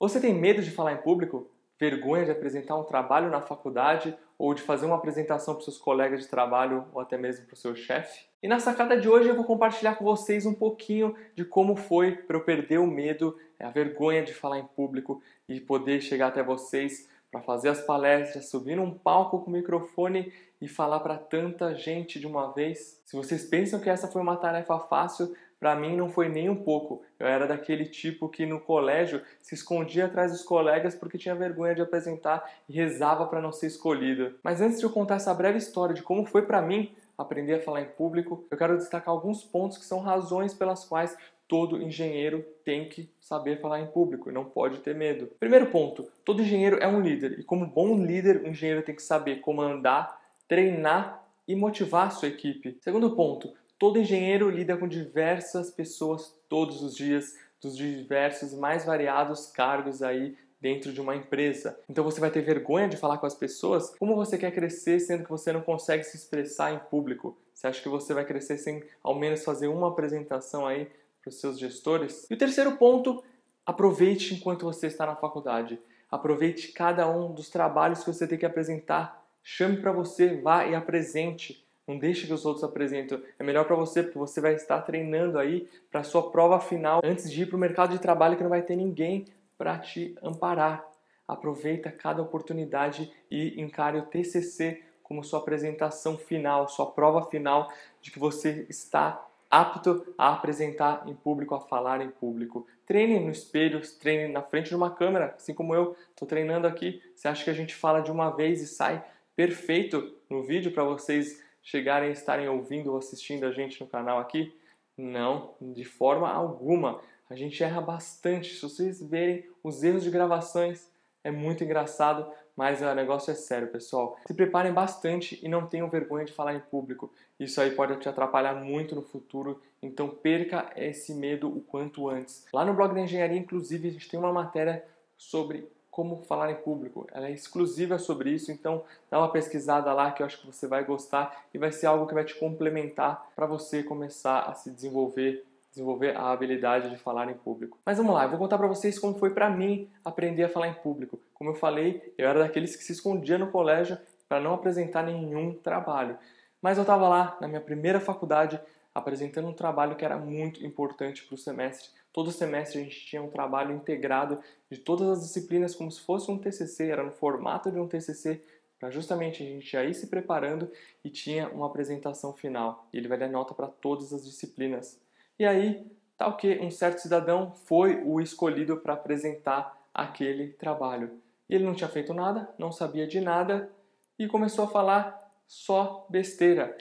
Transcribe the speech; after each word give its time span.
Você 0.00 0.18
tem 0.18 0.32
medo 0.32 0.62
de 0.62 0.70
falar 0.70 0.94
em 0.94 0.96
público? 0.96 1.50
Vergonha 1.78 2.24
de 2.24 2.30
apresentar 2.30 2.74
um 2.74 2.84
trabalho 2.84 3.28
na 3.28 3.42
faculdade 3.42 4.16
ou 4.38 4.54
de 4.54 4.62
fazer 4.62 4.86
uma 4.86 4.96
apresentação 4.96 5.54
para 5.54 5.62
seus 5.62 5.76
colegas 5.76 6.22
de 6.22 6.26
trabalho 6.26 6.86
ou 6.94 7.02
até 7.02 7.18
mesmo 7.18 7.44
para 7.44 7.52
o 7.52 7.58
seu 7.58 7.76
chefe? 7.76 8.24
E 8.42 8.48
na 8.48 8.58
sacada 8.58 8.98
de 8.98 9.06
hoje 9.10 9.28
eu 9.28 9.36
vou 9.36 9.44
compartilhar 9.44 9.96
com 9.96 10.04
vocês 10.06 10.46
um 10.46 10.54
pouquinho 10.54 11.14
de 11.34 11.44
como 11.44 11.76
foi 11.76 12.12
para 12.12 12.34
eu 12.34 12.42
perder 12.42 12.78
o 12.78 12.86
medo, 12.86 13.38
a 13.58 13.68
vergonha 13.68 14.22
de 14.22 14.32
falar 14.32 14.58
em 14.58 14.66
público 14.68 15.22
e 15.46 15.60
poder 15.60 16.00
chegar 16.00 16.28
até 16.28 16.42
vocês 16.42 17.06
para 17.30 17.42
fazer 17.42 17.68
as 17.68 17.82
palestras, 17.82 18.48
subir 18.48 18.76
num 18.76 18.90
palco 18.90 19.40
com 19.40 19.50
o 19.50 19.52
microfone 19.52 20.32
e 20.62 20.66
falar 20.66 21.00
para 21.00 21.18
tanta 21.18 21.74
gente 21.74 22.18
de 22.18 22.26
uma 22.26 22.52
vez. 22.54 23.02
Se 23.04 23.14
vocês 23.14 23.44
pensam 23.44 23.78
que 23.78 23.90
essa 23.90 24.08
foi 24.08 24.22
uma 24.22 24.36
tarefa 24.38 24.78
fácil, 24.78 25.34
para 25.60 25.76
mim 25.76 25.94
não 25.94 26.08
foi 26.08 26.28
nem 26.30 26.48
um 26.48 26.56
pouco. 26.56 27.02
Eu 27.18 27.26
era 27.26 27.46
daquele 27.46 27.84
tipo 27.84 28.30
que 28.30 28.46
no 28.46 28.58
colégio 28.58 29.20
se 29.42 29.54
escondia 29.54 30.06
atrás 30.06 30.32
dos 30.32 30.42
colegas 30.42 30.94
porque 30.94 31.18
tinha 31.18 31.34
vergonha 31.34 31.74
de 31.74 31.82
apresentar 31.82 32.50
e 32.66 32.72
rezava 32.72 33.26
para 33.26 33.42
não 33.42 33.52
ser 33.52 33.66
escolhido. 33.66 34.34
Mas 34.42 34.62
antes 34.62 34.78
de 34.78 34.86
eu 34.86 34.90
contar 34.90 35.16
essa 35.16 35.34
breve 35.34 35.58
história 35.58 35.94
de 35.94 36.02
como 36.02 36.24
foi 36.24 36.42
para 36.42 36.62
mim 36.62 36.92
aprender 37.18 37.54
a 37.54 37.60
falar 37.60 37.82
em 37.82 37.88
público, 37.88 38.46
eu 38.50 38.56
quero 38.56 38.78
destacar 38.78 39.14
alguns 39.14 39.44
pontos 39.44 39.76
que 39.76 39.84
são 39.84 40.00
razões 40.00 40.54
pelas 40.54 40.86
quais 40.86 41.14
todo 41.46 41.82
engenheiro 41.82 42.42
tem 42.64 42.88
que 42.88 43.12
saber 43.20 43.60
falar 43.60 43.80
em 43.80 43.86
público 43.88 44.30
e 44.30 44.32
não 44.32 44.44
pode 44.44 44.78
ter 44.78 44.94
medo. 44.94 45.26
Primeiro 45.38 45.66
ponto, 45.66 46.08
todo 46.24 46.40
engenheiro 46.40 46.78
é 46.80 46.86
um 46.86 47.00
líder 47.00 47.38
e 47.38 47.42
como 47.42 47.66
bom 47.66 48.02
líder, 48.02 48.42
o 48.42 48.48
engenheiro 48.48 48.82
tem 48.82 48.94
que 48.94 49.02
saber 49.02 49.40
comandar, 49.40 50.18
treinar 50.48 51.22
e 51.46 51.54
motivar 51.54 52.06
a 52.06 52.10
sua 52.10 52.28
equipe. 52.28 52.78
Segundo 52.80 53.16
ponto, 53.16 53.52
todo 53.80 53.98
engenheiro 53.98 54.50
lida 54.50 54.76
com 54.76 54.86
diversas 54.86 55.70
pessoas 55.70 56.38
todos 56.50 56.82
os 56.82 56.94
dias, 56.94 57.34
dos 57.62 57.74
diversos 57.74 58.52
mais 58.52 58.84
variados 58.84 59.46
cargos 59.46 60.02
aí 60.02 60.36
dentro 60.60 60.92
de 60.92 61.00
uma 61.00 61.16
empresa. 61.16 61.80
Então 61.88 62.04
você 62.04 62.20
vai 62.20 62.30
ter 62.30 62.42
vergonha 62.42 62.90
de 62.90 62.98
falar 62.98 63.16
com 63.16 63.24
as 63.24 63.34
pessoas? 63.34 63.96
Como 63.98 64.14
você 64.14 64.36
quer 64.36 64.50
crescer 64.50 65.00
sendo 65.00 65.24
que 65.24 65.30
você 65.30 65.50
não 65.50 65.62
consegue 65.62 66.04
se 66.04 66.14
expressar 66.14 66.74
em 66.74 66.78
público? 66.78 67.38
Você 67.54 67.66
acha 67.66 67.82
que 67.82 67.88
você 67.88 68.12
vai 68.12 68.26
crescer 68.26 68.58
sem 68.58 68.84
ao 69.02 69.18
menos 69.18 69.42
fazer 69.42 69.68
uma 69.68 69.88
apresentação 69.88 70.66
aí 70.66 70.86
para 71.22 71.30
os 71.30 71.40
seus 71.40 71.58
gestores. 71.58 72.26
E 72.30 72.34
o 72.34 72.38
terceiro 72.38 72.76
ponto, 72.76 73.24
aproveite 73.64 74.34
enquanto 74.34 74.64
você 74.64 74.88
está 74.88 75.06
na 75.06 75.16
faculdade. 75.16 75.80
Aproveite 76.10 76.72
cada 76.72 77.10
um 77.10 77.32
dos 77.32 77.48
trabalhos 77.48 78.04
que 78.04 78.12
você 78.12 78.26
tem 78.26 78.36
que 78.36 78.46
apresentar. 78.46 79.24
Chame 79.42 79.78
para 79.78 79.90
você, 79.90 80.36
vá 80.36 80.66
e 80.66 80.74
apresente. 80.74 81.64
Não 81.90 81.98
deixe 81.98 82.24
que 82.24 82.32
os 82.32 82.46
outros 82.46 82.62
apresentem. 82.62 83.20
É 83.36 83.42
melhor 83.42 83.64
para 83.64 83.74
você 83.74 84.00
porque 84.00 84.16
você 84.16 84.40
vai 84.40 84.54
estar 84.54 84.80
treinando 84.82 85.36
aí 85.40 85.68
para 85.90 86.04
sua 86.04 86.30
prova 86.30 86.60
final 86.60 87.00
antes 87.02 87.28
de 87.28 87.42
ir 87.42 87.46
para 87.46 87.56
o 87.56 87.58
mercado 87.58 87.90
de 87.90 87.98
trabalho 87.98 88.36
que 88.36 88.44
não 88.44 88.50
vai 88.50 88.62
ter 88.62 88.76
ninguém 88.76 89.24
para 89.58 89.76
te 89.76 90.14
amparar. 90.22 90.88
Aproveita 91.26 91.90
cada 91.90 92.22
oportunidade 92.22 93.12
e 93.28 93.60
encare 93.60 93.98
o 93.98 94.06
TCC 94.06 94.80
como 95.02 95.24
sua 95.24 95.40
apresentação 95.40 96.16
final, 96.16 96.68
sua 96.68 96.86
prova 96.86 97.28
final 97.28 97.68
de 98.00 98.12
que 98.12 98.20
você 98.20 98.64
está 98.68 99.26
apto 99.50 100.14
a 100.16 100.32
apresentar 100.34 101.02
em 101.08 101.14
público, 101.14 101.56
a 101.56 101.60
falar 101.60 102.00
em 102.00 102.08
público. 102.08 102.68
Treine 102.86 103.18
no 103.18 103.32
espelho, 103.32 103.80
treine 103.98 104.32
na 104.32 104.42
frente 104.42 104.68
de 104.68 104.76
uma 104.76 104.92
câmera, 104.92 105.34
assim 105.36 105.52
como 105.52 105.74
eu 105.74 105.96
estou 106.10 106.28
treinando 106.28 106.68
aqui. 106.68 107.02
Você 107.16 107.26
acha 107.26 107.42
que 107.42 107.50
a 107.50 107.54
gente 107.54 107.74
fala 107.74 108.00
de 108.00 108.12
uma 108.12 108.30
vez 108.30 108.62
e 108.62 108.68
sai 108.68 109.04
perfeito 109.34 110.14
no 110.28 110.44
vídeo 110.44 110.70
para 110.70 110.84
vocês 110.84 111.49
chegarem 111.62 112.10
e 112.10 112.12
estarem 112.12 112.48
ouvindo 112.48 112.90
ou 112.90 112.98
assistindo 112.98 113.44
a 113.44 113.52
gente 113.52 113.80
no 113.80 113.86
canal 113.86 114.18
aqui? 114.18 114.54
Não, 114.96 115.54
de 115.60 115.84
forma 115.84 116.30
alguma. 116.30 117.00
A 117.28 117.34
gente 117.34 117.62
erra 117.62 117.80
bastante. 117.80 118.54
Se 118.54 118.62
vocês 118.62 119.02
verem 119.02 119.44
os 119.62 119.82
erros 119.82 120.02
de 120.02 120.10
gravações, 120.10 120.90
é 121.22 121.30
muito 121.30 121.62
engraçado, 121.62 122.30
mas 122.56 122.82
o 122.82 122.94
negócio 122.94 123.30
é 123.30 123.34
sério, 123.34 123.68
pessoal. 123.68 124.18
Se 124.26 124.34
preparem 124.34 124.72
bastante 124.72 125.38
e 125.42 125.48
não 125.48 125.66
tenham 125.66 125.88
vergonha 125.88 126.24
de 126.24 126.32
falar 126.32 126.54
em 126.54 126.60
público. 126.60 127.12
Isso 127.38 127.60
aí 127.60 127.70
pode 127.70 127.96
te 127.98 128.08
atrapalhar 128.08 128.54
muito 128.54 128.94
no 128.94 129.02
futuro, 129.02 129.62
então 129.82 130.08
perca 130.08 130.70
esse 130.76 131.14
medo 131.14 131.48
o 131.48 131.60
quanto 131.60 132.08
antes. 132.08 132.46
Lá 132.52 132.64
no 132.64 132.74
blog 132.74 132.94
da 132.94 133.00
engenharia, 133.00 133.38
inclusive, 133.38 133.88
a 133.88 133.92
gente 133.92 134.08
tem 134.08 134.18
uma 134.18 134.32
matéria 134.32 134.84
sobre 135.16 135.68
como 136.00 136.22
falar 136.22 136.50
em 136.50 136.54
público. 136.54 137.06
Ela 137.12 137.28
é 137.28 137.30
exclusiva 137.30 137.98
sobre 137.98 138.30
isso, 138.30 138.50
então 138.50 138.82
dá 139.10 139.18
uma 139.18 139.30
pesquisada 139.30 139.92
lá 139.92 140.10
que 140.10 140.22
eu 140.22 140.26
acho 140.26 140.40
que 140.40 140.46
você 140.46 140.66
vai 140.66 140.82
gostar 140.82 141.44
e 141.52 141.58
vai 141.58 141.70
ser 141.70 141.84
algo 141.84 142.06
que 142.06 142.14
vai 142.14 142.24
te 142.24 142.34
complementar 142.36 143.30
para 143.36 143.44
você 143.44 143.82
começar 143.82 144.40
a 144.40 144.54
se 144.54 144.70
desenvolver 144.70 145.44
desenvolver 145.70 146.16
a 146.16 146.32
habilidade 146.32 146.90
de 146.90 146.96
falar 146.96 147.30
em 147.30 147.34
público. 147.34 147.78
Mas 147.86 147.98
vamos 147.98 148.12
lá, 148.12 148.24
eu 148.24 148.30
vou 148.30 148.38
contar 148.38 148.58
para 148.58 148.66
vocês 148.66 148.98
como 148.98 149.18
foi 149.18 149.30
para 149.30 149.48
mim 149.48 149.88
aprender 150.04 150.42
a 150.42 150.48
falar 150.48 150.66
em 150.66 150.74
público. 150.74 151.20
Como 151.34 151.50
eu 151.50 151.54
falei, 151.54 152.12
eu 152.18 152.28
era 152.28 152.40
daqueles 152.40 152.74
que 152.74 152.82
se 152.82 152.92
escondia 152.92 153.38
no 153.38 153.52
colégio 153.52 153.96
para 154.28 154.40
não 154.40 154.54
apresentar 154.54 155.04
nenhum 155.04 155.54
trabalho. 155.54 156.18
Mas 156.62 156.76
eu 156.76 156.82
estava 156.82 157.08
lá 157.08 157.36
na 157.40 157.46
minha 157.46 157.60
primeira 157.60 158.00
faculdade 158.00 158.58
apresentando 158.94 159.48
um 159.48 159.52
trabalho 159.52 159.96
que 159.96 160.04
era 160.04 160.18
muito 160.18 160.64
importante 160.64 161.24
para 161.24 161.34
o 161.34 161.38
semestre. 161.38 161.90
Todo 162.12 162.32
semestre 162.32 162.80
a 162.80 162.82
gente 162.84 163.06
tinha 163.06 163.22
um 163.22 163.30
trabalho 163.30 163.74
integrado 163.74 164.40
de 164.70 164.78
todas 164.78 165.08
as 165.08 165.20
disciplinas 165.22 165.74
como 165.74 165.90
se 165.90 166.00
fosse 166.00 166.30
um 166.30 166.38
TCC, 166.38 166.88
era 166.88 167.04
no 167.04 167.12
formato 167.12 167.70
de 167.70 167.78
um 167.78 167.86
TCC, 167.86 168.42
para 168.78 168.90
justamente 168.90 169.42
a 169.42 169.46
gente 169.46 169.76
ir 169.76 169.94
se 169.94 170.06
preparando 170.06 170.70
e 171.04 171.10
tinha 171.10 171.48
uma 171.50 171.66
apresentação 171.66 172.32
final. 172.32 172.88
E 172.92 172.96
ele 172.96 173.08
vai 173.08 173.18
dar 173.18 173.28
nota 173.28 173.54
para 173.54 173.68
todas 173.68 174.12
as 174.12 174.24
disciplinas. 174.24 174.98
E 175.38 175.44
aí, 175.44 175.86
tal 176.16 176.36
que 176.36 176.58
um 176.58 176.70
certo 176.70 176.98
cidadão 176.98 177.52
foi 177.66 178.02
o 178.02 178.20
escolhido 178.20 178.78
para 178.78 178.94
apresentar 178.94 179.78
aquele 179.92 180.48
trabalho. 180.48 181.10
Ele 181.48 181.64
não 181.64 181.74
tinha 181.74 181.88
feito 181.88 182.14
nada, 182.14 182.48
não 182.58 182.72
sabia 182.72 183.06
de 183.06 183.20
nada 183.20 183.70
e 184.18 184.26
começou 184.26 184.64
a 184.64 184.68
falar 184.68 185.30
só 185.46 186.06
besteira. 186.08 186.76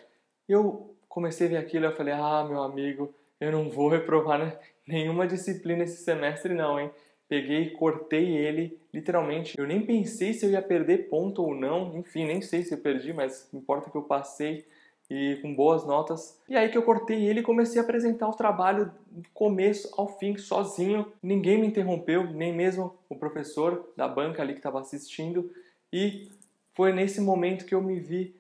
Eu 0.48 0.96
comecei 1.20 1.48
a 1.48 1.50
ver 1.52 1.58
aquilo 1.58 1.86
e 1.86 1.88
eu 1.88 1.96
falei: 1.96 2.14
"Ah, 2.14 2.46
meu 2.48 2.64
amigo, 2.64 3.14
eu 3.40 3.52
não 3.52 3.70
vou 3.70 3.90
reprovar 3.90 4.60
nenhuma 4.88 5.28
disciplina 5.28 5.84
esse 5.84 6.04
semestre 6.04 6.54
não, 6.54 6.80
hein?" 6.80 6.92
Peguei, 7.28 7.70
cortei 7.70 8.36
ele, 8.36 8.80
literalmente. 8.92 9.54
Eu 9.56 9.68
nem 9.68 9.86
pensei 9.86 10.34
se 10.34 10.44
eu 10.44 10.50
ia 10.50 10.64
perder 10.64 11.10
ponto 11.10 11.44
ou 11.44 11.54
não. 11.54 11.96
Enfim, 11.96 12.26
nem 12.26 12.42
sei 12.42 12.64
se 12.64 12.74
eu 12.74 12.80
perdi, 12.80 13.14
mas 13.14 13.48
importa 13.54 13.92
que 13.92 13.96
eu 13.96 14.02
passei 14.02 14.66
e 15.08 15.38
com 15.42 15.54
boas 15.54 15.86
notas. 15.86 16.40
E 16.50 16.56
aí 16.56 16.70
que 16.70 16.78
eu 16.78 16.82
cortei 16.82 17.24
ele 17.26 17.42
e 17.42 17.44
comecei 17.44 17.80
a 17.80 17.84
apresentar 17.84 18.28
o 18.28 18.34
trabalho 18.34 18.92
do 19.12 19.30
começo 19.32 19.94
ao 19.96 20.08
fim, 20.18 20.38
sozinho. 20.38 21.12
Ninguém 21.22 21.60
me 21.60 21.68
interrompeu, 21.68 22.24
nem 22.26 22.52
mesmo 22.52 22.96
o 23.08 23.16
professor 23.16 23.92
da 23.96 24.08
banca 24.08 24.42
ali 24.42 24.54
que 24.54 24.60
estava 24.60 24.80
assistindo. 24.80 25.52
E 25.94 26.30
foi 26.74 26.92
nesse 26.92 27.22
momento 27.22 27.66
que 27.66 27.76
eu 27.76 27.82
me 27.82 28.00
vi, 28.00 28.36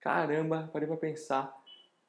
caramba, 0.00 0.68
parei 0.70 0.86
para 0.86 0.98
pensar. 0.98 1.54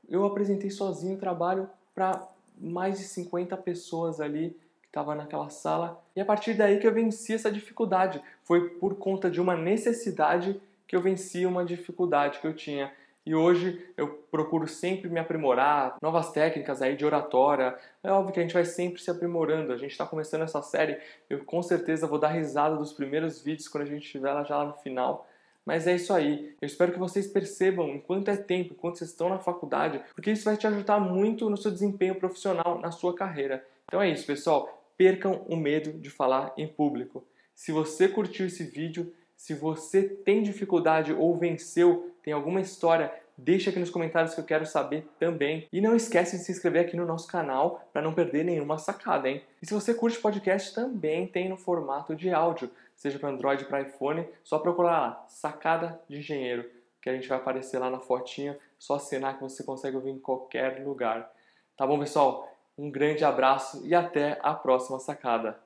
Eu 0.10 0.26
apresentei 0.26 0.70
sozinho 0.70 1.16
o 1.16 1.20
trabalho 1.20 1.70
para 1.94 2.28
mais 2.58 2.98
de 2.98 3.06
50 3.06 3.56
pessoas 3.58 4.22
ali 4.22 4.50
que 4.82 4.88
estavam 4.88 5.16
naquela 5.16 5.50
sala. 5.50 6.02
E 6.16 6.22
a 6.22 6.26
partir 6.26 6.54
daí 6.54 6.80
que 6.80 6.88
eu 6.88 6.94
venci 6.94 7.34
essa 7.34 7.52
dificuldade. 7.52 8.22
Foi 8.44 8.70
por 8.70 8.96
conta 8.96 9.30
de 9.30 9.42
uma 9.42 9.56
necessidade 9.56 10.60
que 10.88 10.96
eu 10.96 11.02
venci 11.02 11.46
uma 11.46 11.66
dificuldade 11.66 12.40
que 12.40 12.48
eu 12.48 12.54
tinha. 12.54 12.92
E 13.26 13.34
hoje 13.34 13.84
eu 13.98 14.08
procuro 14.30 14.68
sempre 14.68 15.10
me 15.10 15.20
aprimorar, 15.20 15.98
novas 16.00 16.32
técnicas 16.32 16.80
aí 16.80 16.96
de 16.96 17.04
oratória. 17.04 17.76
É 18.04 18.12
óbvio 18.12 18.32
que 18.32 18.40
a 18.40 18.44
gente 18.44 18.54
vai 18.54 18.64
sempre 18.64 19.02
se 19.02 19.10
aprimorando. 19.10 19.74
A 19.74 19.78
gente 19.78 19.92
está 19.92 20.06
começando 20.06 20.44
essa 20.44 20.62
série, 20.62 21.00
eu 21.28 21.44
com 21.44 21.62
certeza 21.64 22.06
vou 22.06 22.20
dar 22.20 22.28
risada 22.28 22.76
dos 22.76 22.94
primeiros 22.94 23.42
vídeos 23.42 23.68
quando 23.68 23.84
a 23.84 23.88
gente 23.88 24.06
estiver 24.06 24.32
lá 24.32 24.44
já 24.44 24.58
lá 24.58 24.66
no 24.66 24.74
final. 24.74 25.28
Mas 25.66 25.88
é 25.88 25.96
isso 25.96 26.14
aí. 26.14 26.54
Eu 26.62 26.66
espero 26.68 26.92
que 26.92 27.00
vocês 27.00 27.28
percebam 27.28 27.90
enquanto 27.90 28.30
é 28.30 28.38
tempo, 28.38 28.74
enquanto 28.74 28.98
vocês 28.98 29.10
estão 29.10 29.30
na 29.30 29.40
faculdade, 29.40 30.00
porque 30.14 30.32
isso 30.32 30.46
vai 30.46 30.56
te 30.56 30.68
ajudar 30.68 31.00
muito 31.00 31.50
no 31.50 31.58
seu 31.58 31.72
desempenho 31.72 32.16
profissional, 32.16 32.80
na 32.80 32.92
sua 32.92 33.16
carreira. 33.16 33.66
Então 33.86 34.02
é 34.02 34.10
isso, 34.10 34.28
pessoal. 34.28 34.84
Percam 34.96 35.44
o 35.48 35.56
medo 35.56 35.92
de 35.94 36.10
falar 36.10 36.54
em 36.56 36.68
público. 36.68 37.26
Se 37.56 37.72
você 37.72 38.08
curtiu 38.08 38.46
esse 38.46 38.64
vídeo, 38.64 39.12
se 39.36 39.54
você 39.54 40.04
tem 40.04 40.44
dificuldade 40.44 41.14
ou 41.14 41.36
venceu, 41.38 42.12
tem 42.24 42.34
alguma 42.34 42.62
história, 42.62 43.12
deixa 43.38 43.70
aqui 43.70 43.80
nos 43.80 43.90
comentários 43.90 44.34
que 44.34 44.40
eu 44.40 44.46
quero 44.46 44.66
saber 44.66 45.08
também. 45.20 45.68
E 45.72 45.82
não 45.82 45.96
esquece 45.96 46.38
de 46.38 46.44
se 46.44 46.52
inscrever 46.52 46.86
aqui 46.86 46.96
no 46.96 47.06
nosso 47.06 47.28
canal 47.28 47.88
para 47.92 48.02
não 48.02 48.14
perder 48.14 48.46
nenhuma 48.46 48.78
sacada, 48.78 49.30
hein? 49.30 49.42
E 49.62 49.66
se 49.66 49.74
você 49.74 49.94
curte 49.94 50.20
podcast, 50.20 50.74
também 50.74 51.28
tem 51.28 51.50
no 51.50 51.58
formato 51.58 52.16
de 52.16 52.30
áudio, 52.30 52.70
seja 52.96 53.20
para 53.20 53.30
Android 53.30 53.66
para 53.66 53.82
iPhone, 53.82 54.28
só 54.44 54.60
procurar 54.60 54.92
lá, 54.92 55.26
Sacada 55.28 56.02
de 56.08 56.18
Engenheiro, 56.18 56.70
que 57.02 57.10
a 57.10 57.14
gente 57.14 57.28
vai 57.28 57.38
aparecer 57.38 57.78
lá 57.78 57.90
na 57.90 58.00
fotinha, 58.00 58.58
só 58.80 58.96
assinar 58.96 59.36
que 59.36 59.44
você 59.44 59.64
consegue 59.64 59.96
ouvir 59.96 60.12
em 60.12 60.20
qualquer 60.20 60.84
lugar. 60.84 61.32
Tá 61.78 61.86
bom, 61.86 62.00
pessoal? 62.00 62.52
Um 62.78 62.90
grande 62.90 63.24
abraço 63.24 63.86
e 63.86 63.94
até 63.94 64.40
a 64.42 64.54
próxima 64.54 65.00
sacada. 65.00 65.60